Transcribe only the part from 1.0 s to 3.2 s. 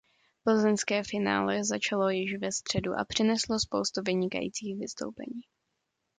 finále začalo již ve středu a